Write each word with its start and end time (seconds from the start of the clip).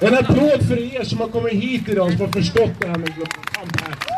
En 0.00 0.14
applåd 0.14 0.68
för 0.68 0.96
er 0.96 1.04
som 1.04 1.20
har 1.20 1.28
kommit 1.28 1.52
hit 1.52 1.88
idag 1.88 2.12
som 2.12 2.20
har 2.20 2.32
förstått 2.32 2.70
det 2.80 2.86
här 2.86 2.98
med 2.98 3.14
Global 3.14 3.44
Compact. 3.54 4.08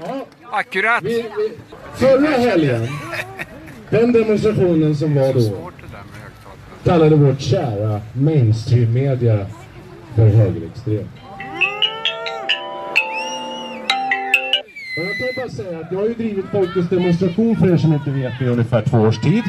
Ja, 0.00 0.26
Akkurat! 0.50 1.02
vi, 1.02 1.14
vi, 1.14 1.52
förra 1.94 2.30
helgen, 2.30 2.88
den 3.90 4.12
demonstrationen 4.12 4.96
som 4.96 5.14
var 5.14 5.34
då, 5.34 5.70
kallade 6.84 7.16
vårt 7.16 7.40
kära 7.40 8.00
mainstream-media 8.12 9.46
för 10.14 10.26
högerextrem. 10.26 11.08
Och 14.96 15.02
jag 15.02 15.18
kan 15.18 15.28
bara 15.36 15.48
säga 15.48 15.78
att 15.78 15.92
jag 15.92 15.98
har 15.98 16.06
ju 16.06 16.14
drivit 16.14 16.44
Folkets 16.52 16.88
demonstration 16.88 17.56
för 17.56 17.72
er 17.72 17.76
som 17.76 17.92
inte 17.92 18.10
vet 18.10 18.32
det 18.38 18.44
i 18.44 18.48
ungefär 18.48 18.82
två 18.82 18.98
års 18.98 19.18
tid. 19.18 19.42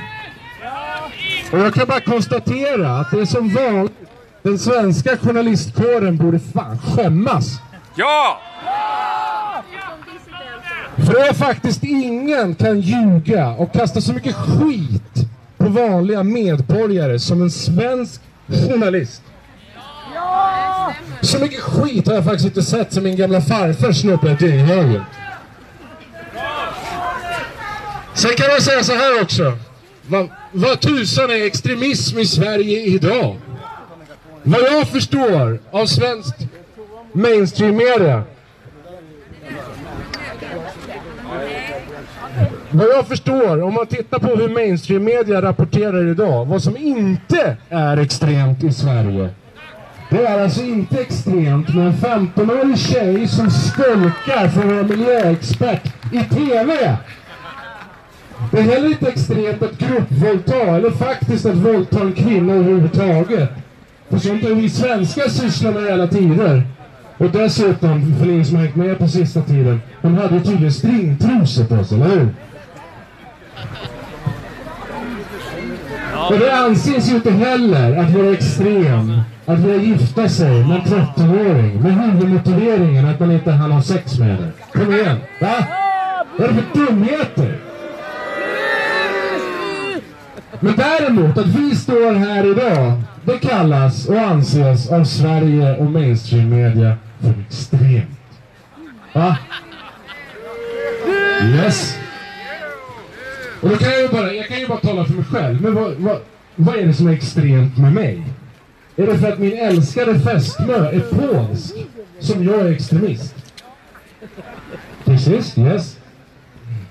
Och 1.52 1.60
jag 1.60 1.74
kan 1.74 1.88
bara 1.88 2.00
konstatera 2.00 3.00
att 3.00 3.12
det 3.12 3.20
är 3.20 3.26
som 3.26 3.50
vanligt, 3.50 3.94
den 4.42 4.60
svenska 4.60 5.18
journalistkåren 5.18 6.18
borde 6.18 6.40
fan 6.40 6.78
skämmas. 6.78 7.60
Ja! 7.96 8.42
För 10.96 11.14
det 11.14 11.28
är 11.28 11.34
faktiskt 11.34 11.84
ingen 11.84 12.56
kan 12.56 12.80
ljuga 12.80 13.50
och 13.50 13.74
kasta 13.74 14.02
så 14.02 14.14
mycket 14.14 14.36
skit 14.36 15.28
på 15.58 15.70
vanliga 15.70 16.24
medborgare 16.24 17.20
som 17.20 17.42
en 17.42 17.52
svensk 17.52 18.22
journalist. 18.48 19.22
Så 21.22 21.40
mycket 21.40 21.62
skit 21.62 22.08
har 22.08 22.14
jag 22.14 22.24
faktiskt 22.24 22.46
inte 22.46 22.64
sett 22.64 22.94
som 22.94 23.04
min 23.04 23.16
gamla 23.16 23.42
farfar 23.42 23.92
snubblat 23.92 24.42
i 24.42 24.50
högen. 24.50 25.02
Sen 28.16 28.32
kan 28.38 28.48
man 28.52 28.62
säga 28.62 28.84
så 28.84 28.94
här 28.94 29.22
också. 29.22 29.58
Vad, 30.08 30.30
vad 30.52 30.80
tusan 30.80 31.30
är 31.30 31.46
extremism 31.46 32.20
i 32.20 32.26
Sverige 32.26 32.82
idag? 32.82 33.38
Vad 34.44 34.62
jag 34.62 34.88
förstår 34.88 35.60
av 35.72 35.86
svenskt 35.86 36.36
mainstream-media 37.14 38.24
Vad 42.72 42.88
jag 42.88 43.08
förstår, 43.08 43.62
om 43.64 43.74
man 43.74 43.86
tittar 43.88 44.20
på 44.20 44.36
hur 44.36 44.50
mainstream-media 44.50 45.42
rapporterar 45.42 46.08
idag, 46.08 46.46
vad 46.46 46.64
som 46.64 46.78
inte 46.78 47.58
är 47.70 47.98
extremt 47.98 48.64
i 48.64 48.74
Sverige. 48.74 49.30
Det 50.10 50.26
är 50.26 50.44
alltså 50.44 50.62
inte 50.62 51.02
extremt 51.02 51.76
med 51.76 51.88
en 51.88 51.94
15-årig 51.94 52.78
tjej 52.78 53.28
som 53.28 53.52
skolkar 53.52 54.48
för 54.48 54.80
en 54.80 54.88
miljöexpert 54.88 55.94
i 56.12 56.36
TV. 56.36 56.98
Det 58.52 58.60
är 58.60 58.64
heller 58.64 58.88
inte 58.88 59.08
extremt 59.08 59.64
att 59.64 59.78
gruppvåldta, 59.78 60.56
eller 60.56 60.92
faktiskt 60.92 61.46
att 61.46 61.56
våldta 61.56 62.00
en 62.02 62.14
kvinna 62.14 62.54
överhuvudtaget. 62.54 63.50
För 64.10 64.18
sånt 64.18 64.44
har 64.44 64.56
vi 64.56 64.70
svenskar 64.70 65.30
sysslat 65.30 65.74
med 65.74 65.84
hela 65.84 66.08
tider. 66.08 66.64
Och 67.18 67.30
dessutom, 67.30 68.16
för 68.20 68.26
ni 68.26 68.46
som 68.46 68.56
har 68.56 68.64
hängt 68.64 68.76
med 68.76 69.00
på 69.00 69.08
sista 69.08 69.42
tiden, 69.42 69.82
hon 70.02 70.18
hade 70.18 70.42
tydligen 70.42 70.72
stringtrosor 70.72 71.64
på 71.64 71.84
sig, 71.84 72.02
eller 72.02 72.10
hur? 72.10 72.30
Och 76.30 76.40
det 76.40 76.58
anses 76.58 77.10
ju 77.12 77.16
inte 77.16 77.32
heller 77.32 77.98
att 77.98 78.10
vara 78.10 78.32
extrem 78.32 79.22
att 79.46 79.60
vilja 79.60 79.82
gifta 79.82 80.30
sig 80.30 80.66
med 80.66 80.76
en 80.78 80.82
13-åring 80.82 81.82
med 81.82 81.94
huvudmotiveringen 81.94 83.06
att 83.06 83.20
man 83.20 83.32
inte 83.32 83.52
hann 83.52 83.72
ha 83.72 83.82
sex 83.82 84.20
med 84.20 84.28
henne. 84.28 84.52
Kom 84.74 84.94
igen, 84.94 85.18
va? 85.42 85.54
Vad 86.38 86.50
är 86.50 86.54
det 86.54 86.62
för 86.62 86.80
dumheter? 86.80 87.65
Men 90.60 90.76
däremot 90.76 91.38
att 91.38 91.48
vi 91.48 91.76
står 91.76 92.14
här 92.14 92.52
idag, 92.52 93.02
det 93.24 93.38
kallas 93.38 94.08
och 94.08 94.20
anses 94.20 94.92
av 94.92 95.04
Sverige 95.04 95.78
och 95.78 95.86
mainstream-media 95.86 96.98
för 97.22 97.34
extremt. 97.48 98.20
Va? 99.14 99.38
Yes. 101.44 101.98
Och 103.62 103.70
då 103.70 103.78
kan 103.78 103.90
jag 103.92 104.02
ju 104.02 104.08
bara, 104.08 104.34
jag 104.34 104.48
kan 104.48 104.60
ju 104.60 104.68
bara 104.68 104.80
tala 104.80 105.06
för 105.06 105.14
mig 105.14 105.24
själv. 105.24 105.62
Men 105.62 105.76
vad, 105.76 105.94
vad, 105.94 106.20
vad 106.56 106.76
är 106.76 106.86
det 106.86 106.94
som 106.94 107.08
är 107.08 107.14
extremt 107.14 107.78
med 107.78 107.94
mig? 107.94 108.24
Är 108.96 109.08
det 109.08 109.18
för 109.18 109.32
att 109.32 109.40
min 109.40 109.58
älskade 109.58 110.20
fästmö 110.20 110.90
är 110.90 111.00
polsk 111.00 111.76
som 112.20 112.44
jag 112.44 112.60
är 112.60 112.72
extremist? 112.72 113.36
Precis, 115.06 115.58
yes. 115.58 115.98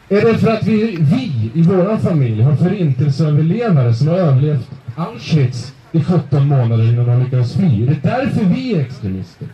Är 0.08 0.20
det 0.20 0.38
för 0.38 0.50
att 0.50 0.66
vi, 0.66 0.96
vi 1.00 1.50
i 1.54 1.62
vår 1.62 1.96
familj 1.96 2.42
har 2.42 2.56
förintelseöverlevare 2.56 3.94
som 3.94 4.08
har 4.08 4.16
överlevt 4.16 4.70
Auschwitz 4.96 5.74
i 5.92 6.04
17 6.04 6.48
månader 6.48 6.84
innan 6.84 7.06
de 7.06 7.24
lyckades 7.24 7.54
fly? 7.56 7.82
Är 7.82 7.86
det 7.86 7.98
därför 8.02 8.44
vi 8.44 8.74
är 8.74 8.80
extremister? 8.80 9.48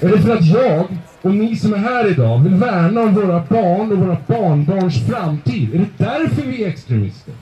Är 0.00 0.08
det 0.08 0.18
för 0.18 0.36
att 0.36 0.46
jag 0.46 0.86
och 1.22 1.34
ni 1.34 1.56
som 1.56 1.74
är 1.74 1.78
här 1.78 2.10
idag 2.10 2.38
vill 2.38 2.54
värna 2.54 3.00
om 3.00 3.14
våra 3.14 3.42
barn 3.48 3.92
och 3.92 3.98
våra 3.98 4.16
barnbarns 4.26 5.06
framtid? 5.06 5.74
Är 5.74 5.78
det 5.78 6.04
därför 6.04 6.42
vi 6.42 6.64
är 6.64 6.68
extremister? 6.68 7.34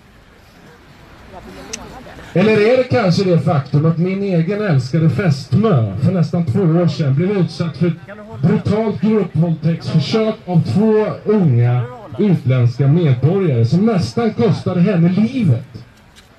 Eller 2.35 2.53
är 2.73 2.77
det 2.77 2.85
kanske 2.85 3.25
det 3.25 3.41
faktum 3.41 3.87
att 3.87 3.99
min 3.99 4.23
egen 4.23 4.63
älskade 4.63 5.11
fästmö 5.11 5.97
för 6.01 6.13
nästan 6.13 6.47
två 6.47 6.61
år 6.61 6.89
sedan 6.89 7.15
blev 7.15 7.31
utsatt 7.31 7.77
för 7.77 7.87
ett 7.87 8.43
brutalt 8.43 9.01
gruppvåldtäktsförsök 9.01 10.35
av 10.47 10.63
två 10.63 11.07
unga 11.25 11.85
utländska 12.19 12.89
medborgare 12.89 13.67
som 13.67 13.87
nästan 13.87 14.31
kostade 14.35 14.81
henne 14.81 15.09
livet? 15.09 15.67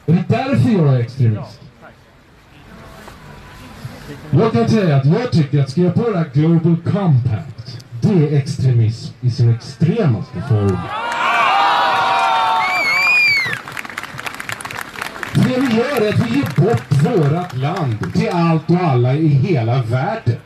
Är 0.06 0.14
det 0.14 0.24
därför 0.28 0.70
jag 0.70 0.96
är 0.96 1.00
extremist? 1.00 1.60
Jag 4.32 4.52
kan 4.52 4.70
säga 4.70 4.96
att 4.96 5.06
jag 5.06 5.32
tycker 5.32 5.62
att 5.62 5.70
skriva 5.70 5.92
på 5.92 6.10
det 6.10 6.18
här 6.18 6.30
Global 6.34 6.78
Compact, 6.84 7.86
det 8.02 8.14
är 8.14 8.38
extremism 8.38 9.14
i 9.22 9.32
sin 9.32 9.56
extremaste 9.56 10.42
form. 10.50 10.78
Det 15.34 15.60
vi 15.60 15.78
gör 15.78 16.02
är 16.02 16.10
att 16.10 16.20
vi 16.20 16.36
ger 16.36 16.62
bort 16.62 16.84
vårat 16.92 17.58
land 17.58 18.14
till 18.14 18.30
allt 18.30 18.70
och 18.70 18.78
alla 18.78 19.14
i 19.14 19.28
hela 19.28 19.84
världen. 19.84 20.38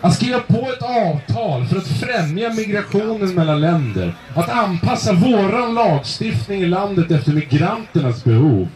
Att 0.00 0.14
skriva 0.14 0.40
på 0.40 0.72
ett 0.72 0.82
avtal 0.82 1.66
för 1.66 1.76
att 1.76 1.88
främja 1.88 2.50
migrationen 2.50 3.34
mellan 3.34 3.60
länder. 3.60 4.14
Att 4.34 4.48
anpassa 4.48 5.12
våran 5.12 5.74
lagstiftning 5.74 6.62
i 6.62 6.66
landet 6.66 7.10
efter 7.10 7.32
migranternas 7.32 8.24
behov. 8.24 8.68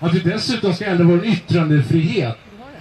Att 0.00 0.14
vi 0.14 0.20
dessutom 0.20 0.74
ska 0.74 0.84
ändra 0.84 1.04
vår 1.04 1.24
yttrandefrihet. 1.24 2.38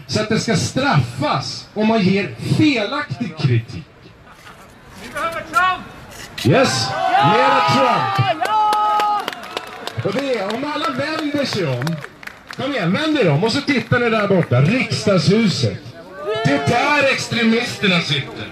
Så 0.08 0.22
att 0.22 0.30
det 0.30 0.40
ska 0.40 0.56
straffas 0.56 1.68
om 1.74 1.88
man 1.88 2.02
ger 2.02 2.36
felaktig 2.58 3.38
kritik. 3.38 3.84
Yes, 6.46 6.90
mera 7.12 7.62
Trump. 7.74 8.34
Och 10.06 10.14
det 10.14 10.40
är 10.40 10.56
om 10.56 10.72
alla 10.76 10.90
vänder 11.44 11.46
sig 11.46 11.68
om. 11.68 11.96
Kom 12.56 12.72
igen, 12.72 12.94
vänd 12.94 13.18
er 13.18 13.30
om 13.30 13.44
och 13.44 13.52
så 13.52 13.62
tittar 13.62 14.00
ni 14.00 14.10
där 14.10 14.28
borta. 14.28 14.62
Riksdagshuset. 14.62 15.78
Det 16.46 16.52
är 16.52 16.68
där 16.68 17.12
extremisterna 17.14 18.02
sitter. 18.02 18.48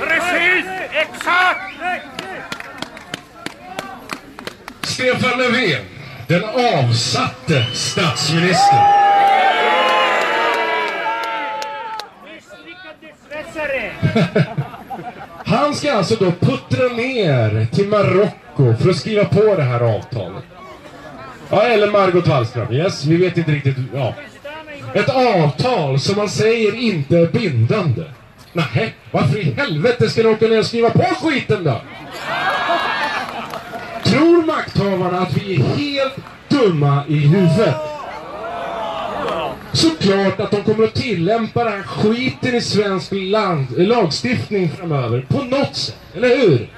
Precis! 0.00 0.66
Exakt! 0.92 1.72
Stefan 4.82 5.38
Löfven, 5.38 5.84
den 6.28 6.44
avsatte 6.44 7.66
statsministern. 7.74 8.98
Han 15.44 15.74
ska 15.74 15.92
alltså 15.92 16.14
då 16.14 16.32
puttra 16.32 16.88
ner 16.88 17.66
till 17.72 17.88
Marocko 17.88 18.47
för 18.58 18.90
att 18.90 18.96
skriva 18.96 19.24
på 19.24 19.54
det 19.56 19.62
här 19.62 19.80
avtalet. 19.80 20.44
Ja, 21.50 21.62
eller 21.62 21.90
Margot 21.90 22.26
Wallström. 22.26 22.72
Yes, 22.72 23.04
vi 23.04 23.16
vet 23.16 23.36
inte 23.36 23.50
riktigt. 23.50 23.76
Ja. 23.94 24.14
Ett 24.94 25.08
avtal 25.08 26.00
som 26.00 26.16
man 26.16 26.28
säger 26.28 26.74
inte 26.74 27.18
är 27.18 27.26
bindande. 27.26 28.02
Nej, 28.52 28.94
varför 29.10 29.38
i 29.38 29.42
helvete 29.42 30.08
ska 30.10 30.22
ni 30.22 30.28
åka 30.28 30.46
ner 30.46 30.58
och 30.58 30.66
skriva 30.66 30.90
på 30.90 31.02
skiten 31.02 31.64
då? 31.64 31.80
Tror 34.04 34.46
makthavarna 34.46 35.20
att 35.20 35.36
vi 35.36 35.54
är 35.54 35.62
helt 35.62 36.16
dumma 36.48 37.04
i 37.08 37.18
huvudet? 37.18 37.74
Såklart 39.72 40.40
att 40.40 40.50
de 40.50 40.62
kommer 40.62 40.84
att 40.84 40.94
tillämpa 40.94 41.64
den 41.64 41.72
här 41.72 41.82
skiten 41.82 42.54
i 42.54 42.60
svensk 42.60 43.12
land, 43.12 43.66
lagstiftning 43.78 44.70
framöver. 44.70 45.26
På 45.28 45.42
något 45.42 45.76
sätt, 45.76 45.96
eller 46.14 46.28
hur? 46.28 46.68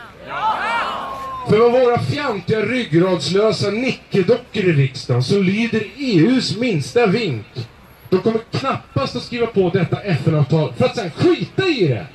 För 1.48 1.58
vad 1.58 1.72
våra 1.72 1.98
fjantiga 1.98 2.60
ryggradslösa 2.60 3.70
nickedockor 3.70 4.64
i 4.64 4.72
riksdagen 4.72 5.22
så 5.22 5.38
lyder 5.38 5.82
EUs 5.96 6.56
minsta 6.56 7.06
vink. 7.06 7.46
De 8.08 8.18
kommer 8.18 8.40
knappast 8.50 9.16
att 9.16 9.22
skriva 9.22 9.46
på 9.46 9.70
detta 9.70 10.00
FN-avtal 10.00 10.72
för 10.72 10.84
att 10.84 10.96
sen 10.96 11.10
skita 11.10 11.68
i 11.68 11.88
det. 11.88 12.06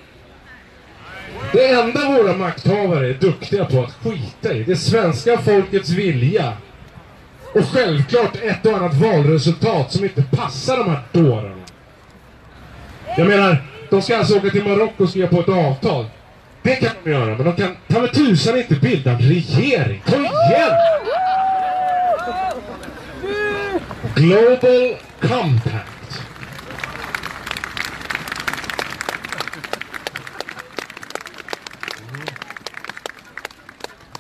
Det 1.54 1.68
enda 1.68 2.12
våra 2.12 2.38
makthavare 2.38 3.10
är 3.10 3.14
duktiga 3.14 3.66
på 3.66 3.84
att 3.84 3.94
skita 3.94 4.54
i, 4.54 4.64
det 4.64 4.72
är 4.72 4.76
svenska 4.76 5.38
folkets 5.38 5.90
vilja. 5.90 6.54
Och 7.54 7.66
självklart 7.66 8.36
ett 8.36 8.66
och 8.66 8.74
annat 8.74 8.94
valresultat 8.94 9.92
som 9.92 10.04
inte 10.04 10.24
passar 10.24 10.78
de 10.78 10.90
här 10.90 11.02
dårarna. 11.12 11.64
Jag 13.18 13.28
menar, 13.28 13.58
de 13.90 14.02
ska 14.02 14.18
alltså 14.18 14.38
åka 14.38 14.50
till 14.50 14.64
Marocko 14.64 15.04
och 15.04 15.10
skriva 15.10 15.28
på 15.28 15.40
ett 15.40 15.50
avtal. 15.50 16.06
Det 16.66 16.76
kan 16.76 16.92
de 17.04 17.12
göra, 17.12 17.26
men 17.38 17.46
de 17.46 17.56
kan 17.56 17.76
ta 17.88 18.02
med 18.02 18.14
tusan 18.14 18.58
inte 18.58 18.76
bilda 18.76 19.12
en 19.12 19.20
regering. 19.20 20.02
Kom 20.06 20.26
igen! 20.26 20.72
Global 24.16 24.96
Compact. 25.20 26.22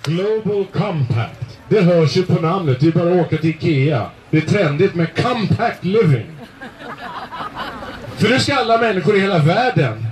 Global 0.03 0.65
Compact. 0.65 1.59
Det 1.69 1.81
hörs 1.81 2.17
ju 2.17 2.25
på 2.25 2.41
namnet, 2.41 2.79
det 2.79 2.87
är 2.87 2.91
bara 2.91 3.11
att 3.11 3.25
åka 3.25 3.37
till 3.37 3.49
Ikea. 3.49 4.09
Det 4.29 4.37
är 4.37 4.41
trendigt 4.41 4.95
med 4.95 5.15
compact 5.15 5.83
living. 5.83 6.25
För 8.17 8.29
nu 8.29 8.39
ska 8.39 8.55
alla 8.55 8.77
människor 8.77 9.15
i 9.15 9.19
hela 9.19 9.37
världen 9.37 10.04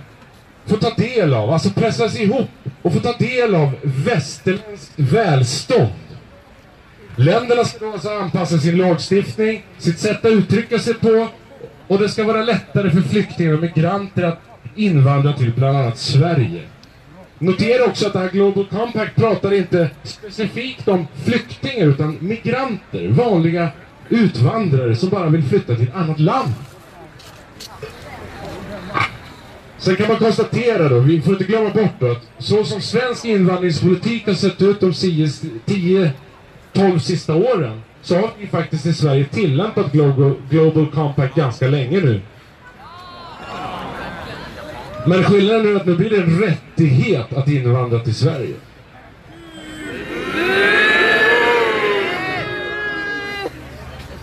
få 0.66 0.78
ta 0.78 0.90
del 0.90 1.34
av, 1.34 1.50
alltså 1.50 1.70
pressas 1.70 2.20
ihop 2.20 2.50
och 2.82 2.94
få 2.94 3.00
ta 3.00 3.14
del 3.14 3.56
av 3.56 3.72
västerländskt 3.84 4.94
välstånd. 4.96 5.90
Länderna 7.16 7.66
ska 7.66 7.86
då 7.86 7.92
alltså 7.92 8.10
anpassa 8.10 8.58
sin 8.58 8.78
lagstiftning, 8.78 9.64
sitt 9.78 10.00
sätt 10.00 10.26
att 10.26 10.32
uttrycka 10.32 10.80
sig 10.80 10.94
på 10.94 11.28
och 11.88 12.00
det 12.00 12.10
ska 12.10 12.24
vara 12.24 12.44
lättare 12.44 12.92
för 12.92 13.02
flyktingar 13.02 13.54
och 13.54 13.62
migranter 13.62 14.24
att 14.24 14.40
invandra 14.76 15.34
till 15.34 15.54
bland 15.54 15.78
annat 15.78 15.98
Sverige. 15.98 16.62
Notera 17.40 17.86
också 17.86 18.08
att 18.08 18.14
det 18.14 18.20
här 18.20 18.30
Global 18.30 18.66
Compact 18.66 19.16
pratar 19.16 19.54
inte 19.54 19.90
specifikt 20.04 20.88
om 20.88 21.08
flyktingar 21.26 21.86
utan 21.88 22.18
migranter, 22.22 23.08
vanliga 23.08 23.70
utvandrare 24.10 24.96
som 24.96 25.10
bara 25.10 25.30
vill 25.30 25.44
flytta 25.44 25.76
till 25.76 25.88
ett 25.88 25.96
annat 25.96 26.20
land. 26.20 26.54
Sen 29.84 29.96
kan 29.96 30.08
man 30.08 30.18
konstatera 30.18 30.90
då, 30.90 31.00
vi 31.00 31.22
får 31.22 31.34
inte 31.34 31.46
glömma 31.46 31.70
bort 31.70 31.92
då, 32.00 32.12
att 32.12 32.28
så 32.40 32.64
som 32.64 32.82
svensk 32.82 33.26
invandringspolitik 33.26 34.28
har 34.28 34.34
sett 34.34 34.62
ut 34.62 34.80
de 34.80 34.92
10-12 34.92 36.12
sista 37.00 37.36
åren 37.36 37.82
så 38.02 38.16
har 38.16 38.30
vi 38.40 38.48
faktiskt 38.48 38.86
i 38.86 38.94
Sverige 38.94 39.26
tillämpat 39.26 39.92
Global, 39.92 40.34
Global 40.50 40.92
Compact 40.92 41.36
ganska 41.36 41.68
länge 41.68 42.00
nu. 42.00 42.22
Men 45.06 45.24
skillnaden 45.24 45.68
är 45.68 45.76
att 45.76 45.86
nu 45.86 45.96
blir 45.96 46.10
det 46.10 46.18
en 46.18 46.42
rättighet 46.42 47.34
att 47.34 47.48
invandra 47.48 48.00
till 48.00 48.16
Sverige. 48.16 48.56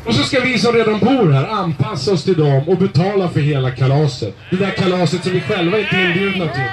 Och 0.05 0.15
så 0.15 0.19
ska 0.31 0.41
vi 0.41 0.59
som 0.59 0.73
redan 0.73 0.99
bor 0.99 1.31
här 1.31 1.47
anpassa 1.47 2.13
oss 2.13 2.25
till 2.25 2.39
dem 2.39 2.69
och 2.69 2.79
betala 2.79 3.29
för 3.29 3.41
hela 3.41 3.71
kalaset. 3.71 4.35
Det 4.51 4.57
där 4.57 4.71
kalaset 4.71 5.25
som 5.25 5.33
vi 5.33 5.41
själva 5.41 5.79
inte 5.79 5.97
är 5.97 6.07
inbjudna 6.07 6.49
till. 6.49 6.71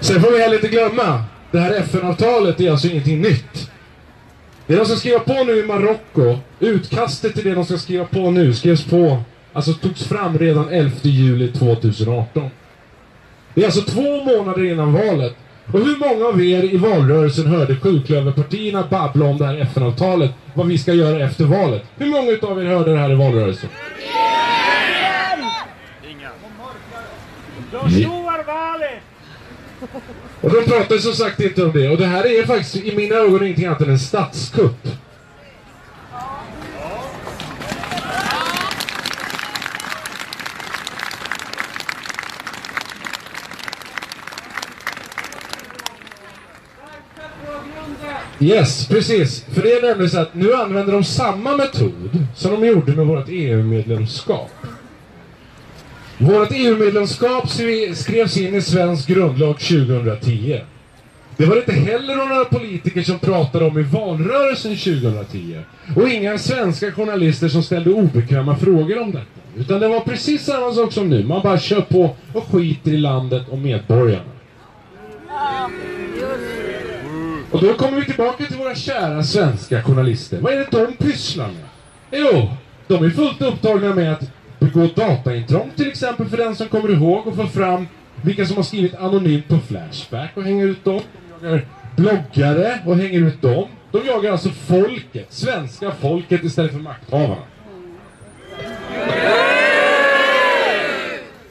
Sen 0.00 0.22
får 0.22 0.32
vi 0.32 0.42
heller 0.42 0.54
inte 0.54 0.68
glömma, 0.68 1.24
det 1.50 1.58
här 1.58 1.74
FN-avtalet 1.74 2.60
är 2.60 2.70
alltså 2.70 2.88
ingenting 2.88 3.20
nytt. 3.20 3.70
Det 4.66 4.76
de 4.76 4.86
ska 4.86 4.96
skriva 4.96 5.18
på 5.18 5.44
nu 5.44 5.58
i 5.58 5.66
Marocko, 5.66 6.38
utkastet 6.60 7.34
till 7.34 7.44
det 7.44 7.54
de 7.54 7.64
ska 7.64 7.78
skriva 7.78 8.04
på 8.04 8.30
nu 8.30 8.54
skrevs 8.54 8.84
på, 8.84 9.22
alltså 9.52 9.72
togs 9.72 10.04
fram 10.04 10.38
redan 10.38 10.68
11 10.68 10.90
juli 11.02 11.48
2018. 11.52 12.50
Det 13.54 13.60
är 13.60 13.64
alltså 13.64 13.82
två 13.82 14.24
månader 14.24 14.64
innan 14.64 14.92
valet. 14.92 15.36
Och 15.72 15.80
hur 15.80 15.96
många 15.96 16.26
av 16.26 16.42
er 16.42 16.64
i 16.64 16.76
valrörelsen 16.76 17.46
hörde 17.46 17.76
sjuklöverpartierna 17.76 18.84
babbla 18.90 19.26
om 19.26 19.38
det 19.38 19.46
här 19.46 19.60
FN-avtalet, 19.60 20.30
vad 20.54 20.66
vi 20.66 20.78
ska 20.78 20.92
göra 20.92 21.24
efter 21.24 21.44
valet? 21.44 21.82
Hur 21.96 22.06
många 22.06 22.30
utav 22.30 22.62
er 22.62 22.66
hörde 22.66 22.92
det 22.92 22.98
här 22.98 23.12
i 23.12 23.14
valrörelsen? 23.14 23.70
De 27.72 27.90
slår 27.90 28.46
valet! 28.46 29.02
Och 30.40 30.50
de 30.50 30.64
pratar 30.64 30.96
som 30.96 31.12
sagt 31.12 31.40
inte 31.40 31.64
om 31.64 31.72
det. 31.72 31.88
Och 31.88 31.96
det 31.96 32.06
här 32.06 32.40
är 32.40 32.46
faktiskt 32.46 32.76
i 32.76 32.96
mina 32.96 33.14
ögon 33.14 33.42
ingenting 33.42 33.66
annat 33.66 33.80
än 33.80 33.90
en 33.90 33.98
statskupp. 33.98 34.88
Yes, 48.40 48.88
precis. 48.88 49.44
För 49.52 49.62
det 49.62 49.72
är 49.72 49.82
nämligen 49.82 50.10
så 50.10 50.18
att 50.18 50.34
nu 50.34 50.54
använder 50.54 50.92
de 50.92 51.04
samma 51.04 51.56
metod 51.56 52.26
som 52.36 52.50
de 52.50 52.66
gjorde 52.66 52.92
med 52.92 53.06
vårt 53.06 53.28
EU-medlemskap. 53.28 54.50
Vårt 56.18 56.48
EU-medlemskap 56.52 57.48
skrevs 57.94 58.36
in 58.36 58.54
i 58.54 58.62
svensk 58.62 59.08
grundlag 59.08 59.58
2010. 59.58 60.60
Det 61.36 61.46
var 61.46 61.56
inte 61.56 61.72
heller 61.72 62.16
några 62.16 62.44
politiker 62.44 63.02
som 63.02 63.18
pratade 63.18 63.64
om 63.64 63.78
i 63.78 63.82
valrörelsen 63.82 64.76
2010. 64.76 65.58
Och 65.96 66.08
inga 66.08 66.38
svenska 66.38 66.92
journalister 66.92 67.48
som 67.48 67.62
ställde 67.62 67.90
obekväma 67.90 68.56
frågor 68.56 69.02
om 69.02 69.12
detta. 69.12 69.26
Utan 69.56 69.80
det 69.80 69.88
var 69.88 70.00
precis 70.00 70.44
samma 70.44 70.72
sak 70.72 70.92
som 70.92 71.08
nu. 71.10 71.24
Man 71.24 71.42
bara 71.42 71.58
kör 71.58 71.80
på 71.80 72.16
och 72.32 72.44
skiter 72.52 72.90
i 72.90 72.96
landet 72.96 73.42
och 73.48 73.58
medborgarna. 73.58 74.22
Och 77.50 77.60
då 77.60 77.74
kommer 77.74 78.00
vi 78.00 78.04
tillbaka 78.04 78.44
till 78.44 78.56
våra 78.56 78.74
kära 78.74 79.22
svenska 79.22 79.82
journalister. 79.82 80.40
Vad 80.40 80.52
är 80.52 80.56
det 80.56 80.66
de 80.70 80.96
pysslar 80.96 81.46
med? 81.46 81.68
Jo, 82.10 82.50
de 82.86 83.04
är 83.04 83.10
fullt 83.10 83.42
upptagna 83.42 83.94
med 83.94 84.12
att 84.12 84.30
begå 84.58 84.86
dataintrång 84.86 85.70
till 85.76 85.88
exempel 85.88 86.28
för 86.28 86.36
den 86.36 86.56
som 86.56 86.68
kommer 86.68 86.90
ihåg 86.90 87.26
och 87.26 87.36
få 87.36 87.46
fram 87.46 87.86
vilka 88.22 88.46
som 88.46 88.56
har 88.56 88.62
skrivit 88.62 88.94
anonymt 88.94 89.48
på 89.48 89.58
Flashback 89.68 90.30
och 90.34 90.42
hänger 90.42 90.66
ut 90.66 90.84
dem. 90.84 91.00
De 91.40 91.46
jagar 91.46 91.66
bloggare 91.96 92.78
och 92.86 92.96
hänger 92.96 93.20
ut 93.20 93.42
dem. 93.42 93.68
De 93.92 94.06
jagar 94.06 94.32
alltså 94.32 94.50
folket, 94.50 95.26
svenska 95.28 95.92
folket 96.00 96.44
istället 96.44 96.72
för 96.72 96.78
makthavarna. 96.78 97.42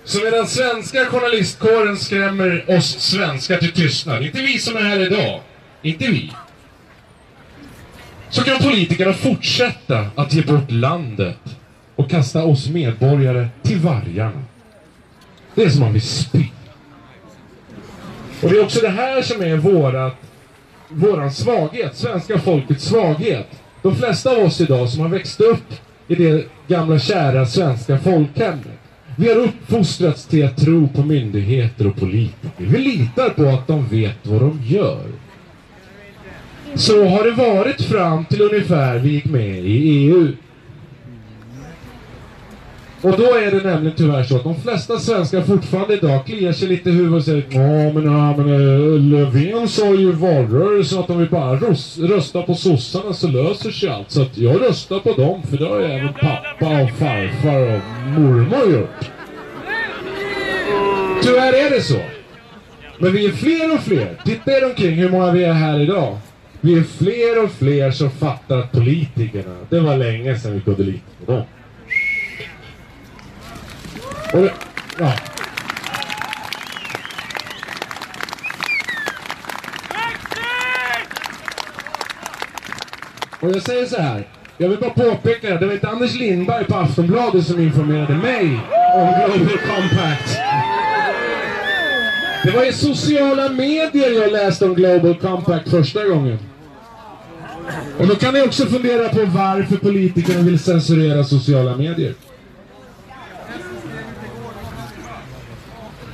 Så 0.03 0.23
medan 0.23 0.47
svenska 0.47 1.05
journalistkåren 1.05 1.97
skrämmer 1.97 2.65
oss 2.77 2.99
svenskar 2.99 3.57
till 3.57 3.71
tystnad, 3.71 4.23
inte 4.23 4.41
vi 4.41 4.59
som 4.59 4.75
är 4.75 4.81
här 4.81 4.99
idag, 4.99 5.41
inte 5.81 6.07
vi. 6.07 6.31
Så 8.29 8.43
kan 8.43 8.57
politikerna 8.57 9.13
fortsätta 9.13 10.05
att 10.15 10.33
ge 10.33 10.41
bort 10.41 10.71
landet 10.71 11.57
och 11.95 12.09
kasta 12.09 12.43
oss 12.43 12.69
medborgare 12.69 13.47
till 13.63 13.79
vargarna. 13.79 14.43
Det 15.55 15.63
är 15.63 15.69
som 15.69 15.81
man 15.81 15.93
vill 15.93 16.01
spy. 16.01 16.45
Och 18.41 18.49
det 18.49 18.57
är 18.57 18.63
också 18.63 18.79
det 18.79 18.89
här 18.89 19.21
som 19.21 19.41
är 19.41 19.57
vårat, 19.57 20.15
våran 20.89 21.31
svaghet, 21.31 21.97
svenska 21.97 22.39
folkets 22.39 22.85
svaghet. 22.85 23.47
De 23.81 23.95
flesta 23.95 24.31
av 24.31 24.37
oss 24.37 24.61
idag 24.61 24.89
som 24.89 25.01
har 25.01 25.09
växt 25.09 25.41
upp 25.41 25.73
i 26.07 26.15
det 26.15 26.45
gamla 26.67 26.99
kära 26.99 27.45
svenska 27.45 27.99
folkhemmet. 27.99 28.79
Vi 29.17 29.29
har 29.29 29.35
uppfostrats 29.35 30.25
till 30.25 30.45
att 30.45 30.57
tro 30.57 30.87
på 30.87 31.03
myndigheter 31.03 31.87
och 31.87 31.95
politiker. 31.95 32.65
Vi 32.65 32.77
litar 32.77 33.29
på 33.29 33.45
att 33.45 33.67
de 33.67 33.87
vet 33.87 34.17
vad 34.27 34.41
de 34.41 34.61
gör. 34.65 35.05
Så 36.77 37.05
har 37.05 37.23
det 37.23 37.31
varit 37.31 37.81
fram 37.81 38.25
till 38.25 38.41
ungefär 38.41 38.99
vi 38.99 39.09
gick 39.09 39.25
med 39.25 39.59
i 39.59 40.07
EU. 40.07 40.27
Och 43.01 43.17
då 43.17 43.23
är 43.23 43.51
det 43.51 43.69
nämligen 43.69 43.97
tyvärr 43.97 44.23
så 44.23 44.35
att 44.35 44.43
de 44.43 44.61
flesta 44.61 44.99
svenskar 44.99 45.41
fortfarande 45.41 45.93
idag 45.93 46.25
kliar 46.25 46.51
sig 46.51 46.67
lite 46.67 46.89
i 46.89 46.91
huvudet 46.91 47.17
och 47.17 47.23
säger 47.23 47.45
ja 47.49 47.93
men, 47.93 48.05
ja, 48.05 48.37
men 48.37 48.49
äh, 48.49 49.01
Löfven 49.01 49.67
sa 49.67 49.85
ju 49.85 50.09
i 50.09 50.11
valrörelsen 50.11 50.99
att 50.99 51.09
om 51.09 51.19
vi 51.19 51.25
bara 51.25 51.55
röstar 51.99 52.41
på 52.41 52.55
sossarna 52.55 53.13
så 53.13 53.27
löser 53.27 53.71
sig 53.71 53.89
allt. 53.89 54.11
Så 54.11 54.21
att 54.21 54.37
jag 54.37 54.61
röstar 54.61 54.99
på 54.99 55.13
dem 55.13 55.41
för 55.49 55.57
det 55.57 55.65
har 55.65 55.79
ju 55.79 55.85
även 55.85 56.13
pappa 56.13 56.81
och 56.81 56.91
farfar 56.91 57.75
och 57.75 57.81
mormor 58.19 58.73
gjort. 58.73 59.11
Tyvärr 61.23 61.65
är 61.65 61.69
det 61.69 61.81
så. 61.81 61.99
Men 62.99 63.11
vi 63.11 63.25
är 63.25 63.31
fler 63.31 63.73
och 63.73 63.79
fler. 63.79 64.21
Titta 64.25 64.51
er 64.51 64.65
omkring 64.65 64.95
hur 64.95 65.09
många 65.09 65.31
vi 65.31 65.43
är 65.43 65.53
här 65.53 65.79
idag. 65.79 66.17
Vi 66.67 66.77
är 66.77 66.83
fler 66.83 67.43
och 67.43 67.51
fler 67.51 67.91
som 67.91 68.11
fattar 68.11 68.57
att 68.57 68.71
politikerna, 68.71 69.55
det 69.69 69.79
var 69.79 69.97
länge 69.97 70.39
sedan 70.39 70.53
vi 70.53 70.61
kunde 70.61 70.83
lita 70.83 71.05
på 71.25 71.31
dem. 71.31 71.43
Och 74.33 74.41
det, 74.41 74.53
ja. 74.99 75.13
Och 83.39 83.49
jag 83.49 83.61
säger 83.61 83.85
så 83.85 84.01
här. 84.01 84.27
Jag 84.57 84.69
vill 84.69 84.79
bara 84.79 84.89
påpeka 84.89 85.57
det 85.57 85.65
var 85.65 85.73
inte 85.73 85.87
Anders 85.89 86.15
Lindberg 86.15 86.65
på 86.65 86.75
Aftonbladet 86.75 87.47
som 87.47 87.59
informerade 87.59 88.15
mig 88.15 88.59
om 88.95 89.13
Global 89.27 89.57
Compact. 89.57 90.37
Det 92.43 92.51
var 92.51 92.69
i 92.69 92.73
sociala 92.73 93.49
medier 93.49 94.21
jag 94.21 94.31
läste 94.31 94.65
om 94.65 94.75
Global 94.75 95.15
Compact 95.15 95.69
första 95.69 96.03
gången. 96.03 96.37
Och 97.99 98.07
då 98.07 98.15
kan 98.15 98.33
ni 98.33 98.41
också 98.41 98.65
fundera 98.65 99.09
på 99.09 99.25
varför 99.25 99.77
politikerna 99.77 100.41
vill 100.41 100.59
censurera 100.59 101.23
sociala 101.23 101.77
medier. 101.77 102.13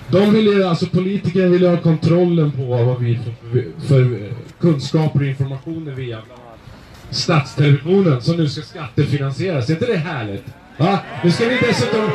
De 0.08 0.34
vill 0.34 0.46
ju, 0.46 0.64
alltså 0.64 0.86
politikerna 0.86 1.48
vill 1.48 1.62
ju 1.62 1.68
ha 1.68 1.78
kontrollen 1.78 2.52
på 2.52 2.64
vad 2.64 3.00
vi 3.00 3.20
för, 3.52 3.88
för 3.88 4.32
kunskaper 4.60 5.20
och 5.20 5.26
informationer 5.26 5.92
via 5.92 6.20
statstelevisionen 7.10 8.22
som 8.22 8.36
nu 8.36 8.50
ska 8.50 8.62
skattefinansieras. 8.62 9.70
Är 9.70 9.74
inte 9.74 9.86
det 9.86 9.98
härligt? 9.98 10.46
Va? 10.78 11.00
Nu 11.24 11.32
ska 11.32 11.46
vi 11.46 11.58
dessutom 11.58 12.10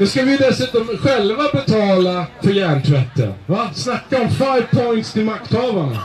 nu 0.00 0.06
ska 0.06 0.22
vi 0.22 0.36
dessutom 0.36 0.86
själva 0.86 1.44
betala 1.52 2.26
för 2.42 2.50
hjärntvätten. 2.50 3.32
Va? 3.46 3.70
Snacka 3.74 4.20
om 4.20 4.30
five 4.30 4.66
points 4.70 5.12
till 5.12 5.24
makthavarna. 5.24 5.98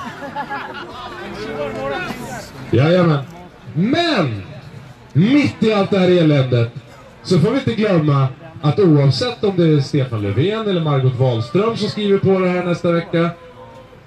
Jajamän. 2.71 3.23
Men! 3.73 4.43
Mitt 5.13 5.63
i 5.63 5.73
allt 5.73 5.91
det 5.91 5.99
här 5.99 6.09
eländet 6.09 6.71
så 7.23 7.39
får 7.39 7.51
vi 7.51 7.57
inte 7.57 7.73
glömma 7.73 8.27
att 8.61 8.79
oavsett 8.79 9.43
om 9.43 9.57
det 9.57 9.63
är 9.63 9.79
Stefan 9.79 10.21
Löfven 10.21 10.69
eller 10.69 10.81
Margot 10.81 11.15
Wallström 11.19 11.77
som 11.77 11.89
skriver 11.89 12.17
på 12.17 12.39
det 12.39 12.49
här 12.49 12.65
nästa 12.65 12.91
vecka 12.91 13.29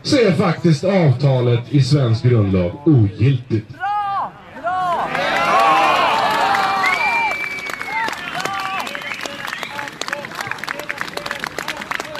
så 0.03 0.17
är 0.17 0.33
faktiskt 0.33 0.85
avtalet 0.85 1.61
i 1.69 1.83
svensk 1.83 2.25
grundlag 2.25 2.73
ogiltigt. 2.85 3.69
Bra! 3.69 4.33
Bra! 4.62 5.09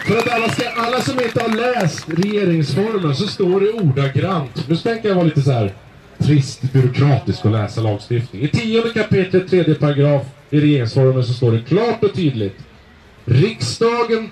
För 0.07 0.19
att 0.19 0.33
alla, 0.33 0.49
ska, 0.49 0.69
alla 0.71 1.01
som 1.01 1.21
inte 1.21 1.41
har 1.41 1.49
läst 1.49 2.09
regeringsformen 2.09 3.15
så 3.15 3.27
står 3.27 3.61
det 3.61 3.73
ordagrant. 3.73 4.69
Nu 4.69 4.77
tänker 4.77 5.09
jag 5.09 5.15
vara 5.17 5.25
lite 5.25 5.43
så 5.43 5.51
här 5.51 5.73
trist 6.19 6.73
byråkratisk 6.73 7.45
och 7.45 7.51
läsa 7.51 7.81
lagstiftning. 7.81 8.43
I 8.43 8.49
tionde 8.49 8.91
kapitlet, 8.91 9.49
tredje 9.51 9.75
paragraf 9.75 10.23
i 10.51 10.61
regeringsformen 10.61 11.25
så 11.25 11.33
står 11.33 11.53
det 11.53 11.61
klart 11.61 12.05
och 12.05 12.15
tydligt. 12.15 12.57
Riksdagen, 13.25 14.31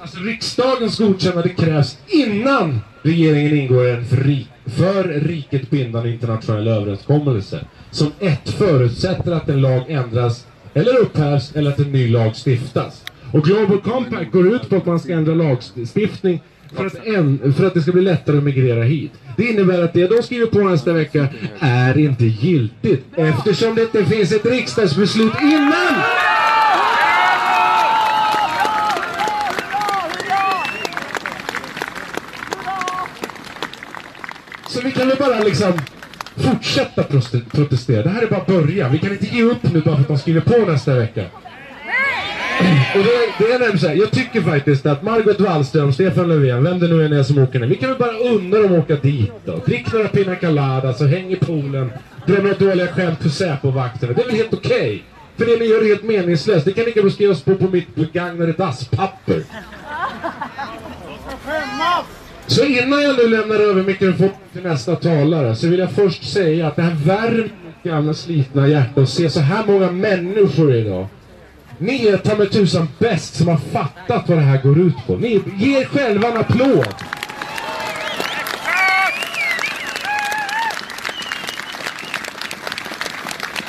alltså 0.00 0.18
riksdagens 0.18 0.98
godkännande 0.98 1.48
krävs 1.48 1.98
innan 2.08 2.80
regeringen 3.02 3.58
ingår 3.58 3.88
en 3.88 4.04
för, 4.04 4.16
rik, 4.16 4.48
för 4.66 5.04
riket 5.04 5.70
bindande 5.70 6.10
internationell 6.10 6.68
överenskommelse. 6.68 7.66
Som 7.90 8.12
ett 8.20 8.50
förutsätter 8.50 9.32
att 9.32 9.48
en 9.48 9.60
lag 9.60 9.90
ändras 9.90 10.46
eller 10.74 10.98
upphävs 10.98 11.56
eller 11.56 11.70
att 11.70 11.78
en 11.78 11.92
ny 11.92 12.08
lag 12.08 12.32
stiftas. 12.46 13.04
Och 13.32 13.44
Global 13.44 13.80
Compact 13.80 14.32
går 14.32 14.54
ut 14.54 14.70
på 14.70 14.76
att 14.76 14.86
man 14.86 15.00
ska 15.00 15.12
ändra 15.12 15.34
lagstiftning 15.34 16.40
för 16.76 16.86
att, 16.86 17.06
en, 17.06 17.54
för 17.56 17.66
att 17.66 17.74
det 17.74 17.82
ska 17.82 17.92
bli 17.92 18.02
lättare 18.02 18.38
att 18.38 18.44
migrera 18.44 18.82
hit. 18.82 19.12
Det 19.36 19.44
innebär 19.44 19.82
att 19.82 19.92
det 19.92 20.06
de 20.06 20.22
skriver 20.22 20.46
på 20.46 20.58
nästa 20.58 20.92
vecka 20.92 21.28
är 21.58 21.98
inte 21.98 22.24
giltigt 22.24 23.04
eftersom 23.16 23.74
det 23.74 23.82
inte 23.82 24.04
finns 24.04 24.32
ett 24.32 24.46
riksdagsbeslut 24.46 25.32
innan! 25.42 25.94
Så 34.68 34.80
vi 34.80 34.92
kan 34.92 35.08
väl 35.08 35.16
bara 35.18 35.38
liksom 35.38 35.72
fortsätta 36.36 37.04
protestera. 37.50 38.02
Det 38.02 38.08
här 38.08 38.22
är 38.22 38.26
bara 38.26 38.44
början. 38.44 38.92
Vi 38.92 38.98
kan 38.98 39.12
inte 39.12 39.26
ge 39.26 39.42
upp 39.42 39.72
nu 39.72 39.80
bara 39.80 39.94
för 39.94 40.02
att 40.02 40.08
de 40.08 40.18
skriver 40.18 40.40
på 40.40 40.70
nästa 40.70 40.94
vecka. 40.94 41.24
Och 42.94 43.04
det, 43.04 43.44
det 43.44 43.52
är 43.52 43.58
nämligen 43.58 43.78
så 43.78 43.88
här, 43.88 43.94
jag 43.94 44.10
tycker 44.10 44.40
faktiskt 44.40 44.86
att 44.86 45.02
Margot 45.02 45.40
Wallström, 45.40 45.92
Stefan 45.92 46.28
Löfven, 46.28 46.64
vem 46.64 46.78
det 46.78 46.88
nu 46.88 47.06
än 47.06 47.12
är 47.12 47.22
som 47.22 47.38
åker 47.38 47.58
ner. 47.58 47.66
Vi 47.66 47.76
kan 47.76 47.88
väl 47.88 47.98
bara 47.98 48.16
unna 48.16 48.58
dem 48.58 48.72
att 48.72 48.78
åka 48.78 48.96
dit 48.96 49.32
då. 49.44 49.56
Drick 49.66 49.92
några 49.92 50.08
pina 50.08 50.36
coladas 50.36 51.00
och 51.00 51.08
häng 51.08 51.32
i 51.32 51.36
poolen. 51.36 51.92
Dra 52.26 52.42
några 52.42 52.54
dåliga 52.54 52.86
skämt 52.86 53.22
för 53.22 53.28
Säpo-vakterna. 53.28 54.12
Det 54.12 54.22
är 54.22 54.26
väl 54.26 54.36
helt 54.36 54.54
okej? 54.54 55.04
För 55.36 55.46
det 55.46 55.56
ni 55.56 55.64
gör 55.64 55.80
är 55.80 55.88
helt 55.88 56.02
meningslöst. 56.02 56.64
Det 56.64 56.72
kan 56.72 56.84
lika 56.84 57.02
bra 57.02 57.10
skrivas 57.10 57.42
på 57.42 57.54
på 57.54 57.68
mitt 57.68 57.94
begagnade 57.94 58.52
dasspapper. 58.52 59.42
Så 62.46 62.64
innan 62.64 63.02
jag 63.02 63.16
nu 63.16 63.28
lämnar 63.28 63.54
över 63.54 63.82
mikrofonen 63.82 64.32
till 64.52 64.62
nästa 64.62 64.96
talare 64.96 65.56
så 65.56 65.68
vill 65.68 65.78
jag 65.78 65.92
först 65.92 66.32
säga 66.32 66.66
att 66.66 66.76
det 66.76 66.82
här 66.82 66.96
värmer 67.04 67.42
mitt 67.42 67.82
gamla 67.82 68.14
slitna 68.14 68.68
hjärta 68.68 69.00
att 69.00 69.08
se 69.08 69.30
så 69.30 69.40
här 69.40 69.66
många 69.66 69.90
människor 69.90 70.74
idag. 70.74 71.06
Ni 71.80 72.06
är 72.06 72.16
ta 72.16 72.36
mig 72.36 72.50
tusan 72.50 72.88
bäst 72.98 73.34
som 73.34 73.48
har 73.48 73.56
fattat 73.56 74.28
vad 74.28 74.38
det 74.38 74.44
här 74.44 74.62
går 74.62 74.78
ut 74.78 75.06
på. 75.06 75.16
Ni, 75.16 75.40
ge 75.56 75.78
er 75.80 75.84
själva 75.84 76.28
en 76.28 76.36
applåd! 76.36 76.94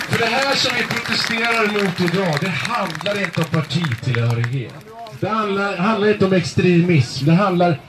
För 0.10 0.20
det 0.20 0.25
här 0.25 0.56
som 0.56 0.72
vi 0.78 0.84
protesterar 0.84 1.68
mot 1.68 2.13
idag, 2.13 2.38
det 2.42 2.50
handlar 2.50 3.22
inte 3.22 3.42
om 3.42 3.48
partitillhörighet. 3.48 4.74
Det 5.20 5.30
handlar, 5.30 5.78
handlar 5.78 6.10
inte 6.10 6.25
om 6.25 6.34
extremism. 6.34 7.25
Det 7.25 7.34
handlar 7.34 7.80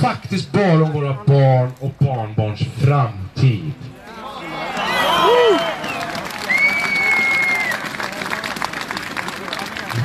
faktiskt 0.00 0.52
bara 0.52 0.84
om 0.84 0.92
våra 0.92 1.16
barn 1.26 1.72
och 1.80 1.94
barnbarns 1.98 2.60
framtid. 2.78 3.72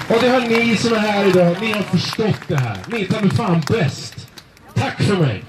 Och 0.07 0.21
det 0.21 0.29
har 0.29 0.41
ni 0.41 0.77
som 0.77 0.93
är 0.93 0.97
här 0.97 1.25
idag, 1.25 1.57
ni 1.61 1.71
har 1.71 1.81
förstått 1.81 2.41
det 2.47 2.57
här. 2.57 2.77
Ni 2.87 3.01
är 3.01 3.07
ta 3.07 3.21
mig 3.21 3.29
fan 3.29 3.61
bäst. 3.69 4.27
Tack 4.73 5.01
för 5.01 5.15
mig. 5.15 5.43